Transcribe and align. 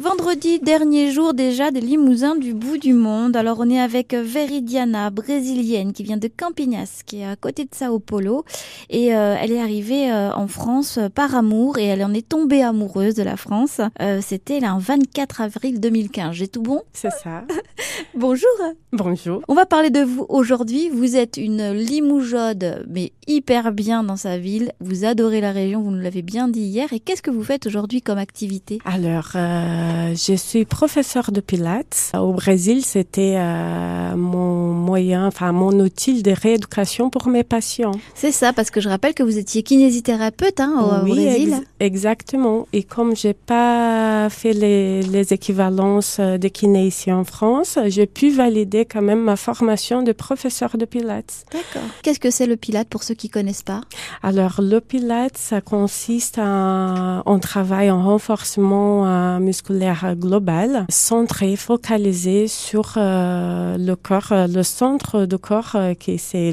Vendredi, 0.00 0.60
dernier 0.60 1.10
jour 1.12 1.34
déjà 1.34 1.70
des 1.70 1.82
limousins 1.82 2.34
du 2.34 2.54
bout 2.54 2.78
du 2.78 2.94
monde. 2.94 3.36
Alors 3.36 3.58
on 3.60 3.68
est 3.68 3.78
avec 3.78 4.14
Veridiana, 4.14 5.10
brésilienne, 5.10 5.92
qui 5.92 6.04
vient 6.04 6.16
de 6.16 6.26
Campinas, 6.26 7.02
qui 7.04 7.20
est 7.20 7.26
à 7.26 7.36
côté 7.36 7.64
de 7.64 7.74
Sao 7.74 7.98
Paulo. 7.98 8.46
Et 8.88 9.14
euh, 9.14 9.36
elle 9.38 9.52
est 9.52 9.60
arrivée 9.60 10.10
euh, 10.10 10.32
en 10.32 10.48
France 10.48 10.98
par 11.14 11.34
amour 11.34 11.76
et 11.76 11.84
elle 11.84 12.02
en 12.02 12.14
est 12.14 12.26
tombée 12.26 12.62
amoureuse 12.62 13.14
de 13.14 13.22
la 13.22 13.36
France. 13.36 13.82
Euh, 14.00 14.20
C'était 14.22 14.64
un 14.64 14.78
24 14.78 15.42
avril 15.42 15.80
2015. 15.80 16.32
J'ai 16.34 16.48
tout 16.48 16.62
bon? 16.62 16.80
C'est 16.94 17.10
ça. 17.10 17.44
Bonjour. 18.14 18.48
Bonjour. 18.92 19.42
On 19.48 19.54
va 19.54 19.66
parler 19.66 19.90
de 19.90 20.00
vous 20.00 20.24
aujourd'hui. 20.30 20.88
Vous 20.88 21.16
êtes 21.16 21.36
une 21.36 21.72
limougeaude, 21.72 22.86
mais 22.88 23.12
hyper 23.26 23.70
bien 23.70 24.02
dans 24.02 24.16
sa 24.16 24.38
ville. 24.38 24.72
Vous 24.80 25.04
adorez 25.04 25.42
la 25.42 25.52
région, 25.52 25.82
vous 25.82 25.90
nous 25.90 26.00
l'avez 26.00 26.22
bien 26.22 26.48
dit 26.48 26.62
hier. 26.62 26.90
Et 26.94 27.00
qu'est-ce 27.00 27.20
que 27.20 27.30
vous 27.30 27.44
faites 27.44 27.66
aujourd'hui 27.66 28.00
comme 28.00 28.18
activité? 28.18 28.78
Alors, 28.86 29.32
euh, 29.34 29.89
je 30.14 30.34
suis 30.34 30.64
professeur 30.64 31.32
de 31.32 31.40
pilates. 31.40 32.12
Au 32.14 32.32
Brésil, 32.32 32.84
c'était 32.84 33.36
euh, 33.36 34.16
mon 34.16 34.69
moyen, 34.90 35.22
enfin 35.32 35.50
mon 35.52 35.74
outil 35.86 36.22
de 36.28 36.32
rééducation 36.44 37.04
pour 37.14 37.24
mes 37.34 37.44
patients. 37.56 37.96
C'est 38.14 38.32
ça, 38.40 38.48
parce 38.56 38.70
que 38.72 38.80
je 38.84 38.88
rappelle 38.94 39.14
que 39.18 39.22
vous 39.28 39.38
étiez 39.44 39.62
kinésithérapeute 39.62 40.58
hein, 40.60 40.72
au, 40.80 41.04
oui, 41.04 41.12
Brésil. 41.12 41.54
ex- 41.54 41.66
exactement. 41.88 42.58
Et 42.72 42.82
comme 42.94 43.14
j'ai 43.20 43.34
pas 43.34 44.28
fait 44.30 44.52
les, 44.64 45.02
les 45.16 45.26
équivalences 45.32 46.18
de 46.44 46.48
kiné 46.48 46.82
ici 46.92 47.12
en 47.12 47.24
France, 47.34 47.78
j'ai 47.94 48.06
pu 48.06 48.26
valider 48.30 48.84
quand 48.84 49.04
même 49.10 49.22
ma 49.22 49.36
formation 49.36 50.02
de 50.02 50.12
professeur 50.12 50.76
de 50.76 50.84
pilates. 50.84 51.44
D'accord. 51.52 51.88
Qu'est-ce 52.02 52.20
que 52.24 52.30
c'est 52.36 52.46
le 52.46 52.56
pilate 52.56 52.88
pour 52.88 53.02
ceux 53.06 53.14
qui 53.14 53.28
connaissent 53.36 53.62
pas? 53.74 53.82
Alors, 54.22 54.56
le 54.60 54.80
pilates, 54.80 55.38
ça 55.50 55.60
consiste 55.60 56.38
à, 56.38 57.22
on 57.26 57.38
travaille 57.38 57.90
en 57.90 58.02
renforcement 58.12 59.06
euh, 59.06 59.38
musculaire 59.38 60.16
global, 60.16 60.86
centré, 60.88 61.56
focalisé 61.56 62.48
sur 62.48 62.86
euh, 62.96 63.76
le 63.78 63.94
corps, 63.96 64.32
euh, 64.32 64.46
le 64.58 64.62
centre 64.80 65.26
du 65.26 65.36
corps, 65.36 65.72
euh, 65.74 65.92
qui 65.92 66.16
c'est 66.16 66.52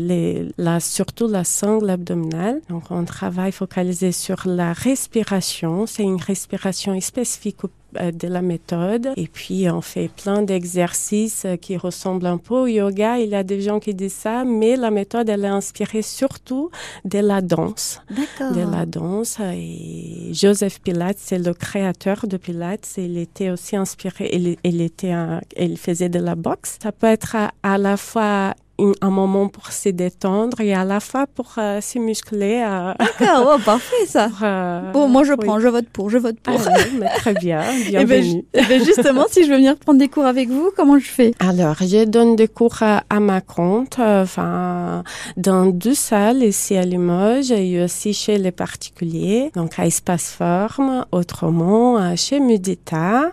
la, 0.58 0.82
surtout 0.82 1.28
la 1.28 1.46
sangle 1.46 1.90
abdominale. 1.90 2.60
Donc, 2.68 2.84
on 2.90 3.06
travaille 3.06 3.54
focalisé 3.54 4.12
sur 4.12 4.42
la 4.46 4.74
respiration. 4.74 5.86
C'est 5.86 6.04
une 6.04 6.22
respiration 6.22 7.00
spécifique 7.00 7.64
au 7.64 7.70
de 7.94 8.28
la 8.28 8.42
méthode. 8.42 9.10
Et 9.16 9.28
puis, 9.28 9.70
on 9.70 9.82
fait 9.82 10.10
plein 10.10 10.42
d'exercices 10.44 11.46
euh, 11.46 11.56
qui 11.56 11.78
ressemblent 11.78 12.26
un 12.28 12.38
peu 12.38 12.54
au 12.56 12.68
yoga. 12.68 13.18
Il 13.20 13.30
y 13.30 13.36
a 13.36 13.44
des 13.44 13.62
gens 13.62 13.80
qui 13.80 13.94
disent 13.94 14.14
ça, 14.14 14.44
mais 14.44 14.76
la 14.76 14.92
méthode, 14.92 15.30
elle 15.30 15.46
est 15.46 15.48
inspirée 15.48 16.02
surtout 16.02 16.70
de 17.06 17.20
la 17.20 17.42
danse. 17.42 18.02
D'accord. 18.10 18.56
De 18.56 18.70
la 18.70 18.86
danse. 18.86 19.38
Et 19.54 20.30
Joseph 20.34 20.80
Pilates, 20.82 21.18
c'est 21.20 21.40
le 21.40 21.54
créateur 21.54 22.28
de 22.28 22.38
Pilates. 22.38 22.88
Il 22.98 23.18
était 23.18 23.50
aussi 23.50 23.76
inspiré, 23.76 24.30
il, 24.34 24.58
il 24.64 24.82
était 24.82 25.12
un- 25.12 25.42
il 25.58 25.78
faisait 25.78 26.10
de 26.10 26.20
la 26.20 26.36
boxe. 26.36 26.78
Ça 26.82 26.92
peut 26.92 27.08
être 27.08 27.36
à, 27.36 27.52
à 27.64 27.78
la 27.78 27.98
fois 27.98 28.54
un 29.02 29.10
moment 29.10 29.48
pour 29.48 29.72
se 29.72 29.90
détendre 29.90 30.62
et 30.62 30.74
à 30.74 30.86
la 30.86 31.00
fois 31.00 31.26
pour 31.28 31.54
euh, 31.58 31.82
se 31.82 31.98
muscler. 31.98 32.64
euh, 32.66 32.94
D'accord, 33.00 33.56
oh, 33.56 33.62
parfait 33.66 34.06
ça. 34.06 34.30
pour, 34.38 34.38
euh, 34.44 34.92
Bon, 34.92 35.08
moi 35.08 35.24
je 35.24 35.32
oui. 35.34 35.40
prends, 35.46 35.60
je 35.60 35.68
vote 35.68 35.88
pour, 35.90 36.10
je 36.10 36.18
vote 36.20 36.40
pour. 36.40 36.60
Ah 36.66 36.72
mais 37.00 37.08
très 37.16 37.34
bien, 37.34 37.62
Eh 37.88 37.92
ben, 37.92 38.06
bienvenue. 38.06 38.24
ju- 38.24 38.46
eh 38.54 38.62
ben, 38.66 38.84
justement, 38.84 39.26
si 39.30 39.44
je 39.44 39.50
veux 39.50 39.56
venir 39.58 39.76
prendre 39.78 39.98
des 40.00 40.08
cours 40.10 40.26
avec 40.26 40.50
vous, 40.50 40.70
comment 40.76 41.00
je 41.00 41.08
fais? 41.10 41.32
Alors, 41.40 41.76
je 41.82 42.06
donne 42.06 42.36
des 42.36 42.48
cours 42.48 42.78
à, 42.82 43.04
à 43.10 43.20
ma 43.20 43.42
compte, 43.42 43.98
enfin, 44.00 45.04
dans 45.38 45.66
deux 45.66 45.96
salles 45.96 46.44
ici 46.44 46.76
à 46.78 46.84
Limoges 46.84 47.52
et 47.52 47.84
aussi 47.84 48.14
chez 48.14 48.38
les 48.38 48.52
particuliers, 48.52 49.52
donc 49.56 49.80
à 49.80 49.86
Espace 49.88 50.30
Forme, 50.32 51.06
autrement 51.12 52.16
chez 52.16 52.40
Mudita, 52.40 53.32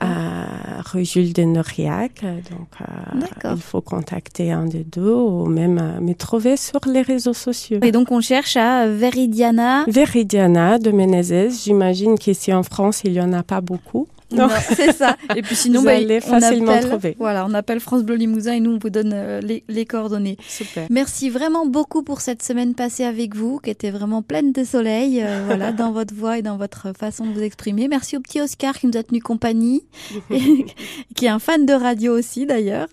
à 0.00 0.46
rue 0.92 1.04
Jules 1.04 1.32
de 1.32 1.42
Noriac. 1.42 2.22
Donc, 2.22 3.28
il 3.44 3.60
faut 3.60 3.80
contacter 3.82 4.52
un 4.52 4.64
des 4.64 4.85
ou 4.96 5.46
même 5.46 5.78
euh, 5.78 6.00
me 6.00 6.14
trouver 6.14 6.56
sur 6.56 6.80
les 6.86 7.02
réseaux 7.02 7.34
sociaux. 7.34 7.78
Et 7.82 7.92
donc 7.92 8.10
on 8.10 8.20
cherche 8.20 8.56
à 8.56 8.86
Veridiana. 8.86 9.84
Veridiana 9.86 10.78
de 10.78 10.90
Menezes, 10.90 11.64
j'imagine 11.64 12.18
qu'ici 12.18 12.52
en 12.52 12.62
France, 12.62 13.02
il 13.04 13.12
y 13.12 13.20
en 13.20 13.32
a 13.32 13.42
pas 13.42 13.60
beaucoup. 13.60 14.06
Non, 14.36 14.48
c'est 14.74 14.92
ça. 14.92 15.16
Et 15.34 15.42
puis 15.42 15.56
sinon, 15.56 15.80
Vous 15.80 15.86
bah, 15.86 15.92
allez 15.96 16.18
on 16.18 16.28
facilement 16.40 16.72
appelle, 16.72 16.88
trouver. 16.90 17.16
Voilà, 17.18 17.46
on 17.48 17.54
appelle 17.54 17.80
France 17.80 18.02
Bleu 18.02 18.14
Limousin 18.16 18.54
et 18.54 18.60
nous 18.60 18.72
on 18.72 18.78
vous 18.78 18.90
donne 18.90 19.12
euh, 19.14 19.40
les, 19.40 19.64
les 19.68 19.84
coordonnées. 19.84 20.36
Super. 20.48 20.86
Merci 20.90 21.30
vraiment 21.30 21.66
beaucoup 21.66 22.02
pour 22.02 22.20
cette 22.20 22.42
semaine 22.42 22.74
passée 22.74 23.04
avec 23.04 23.34
vous, 23.34 23.58
qui 23.58 23.70
était 23.70 23.90
vraiment 23.90 24.22
pleine 24.22 24.52
de 24.52 24.64
soleil, 24.64 25.22
euh, 25.22 25.42
voilà, 25.46 25.72
dans 25.72 25.92
votre 25.92 26.14
voix 26.14 26.38
et 26.38 26.42
dans 26.42 26.56
votre 26.56 26.92
façon 26.96 27.26
de 27.26 27.32
vous 27.32 27.42
exprimer. 27.42 27.88
Merci 27.88 28.16
au 28.16 28.20
petit 28.20 28.40
Oscar 28.40 28.78
qui 28.78 28.86
nous 28.86 28.96
a 28.96 29.02
tenu 29.02 29.20
compagnie, 29.20 29.82
et- 30.30 30.66
qui 31.14 31.26
est 31.26 31.28
un 31.30 31.38
fan 31.38 31.64
de 31.66 31.72
radio 31.72 32.16
aussi 32.18 32.46
d'ailleurs. 32.46 32.88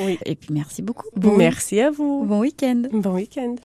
Oui. 0.00 0.18
Et 0.26 0.34
puis 0.34 0.48
merci 0.52 0.82
beaucoup. 0.82 1.06
Merci 1.36 1.80
à 1.80 1.90
vous. 1.90 2.24
Bon 2.24 2.40
week-end. 2.40 2.82
Bon 2.92 3.14
week-end. 3.14 3.54